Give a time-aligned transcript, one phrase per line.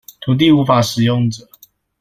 [0.21, 1.47] 土地無法使用者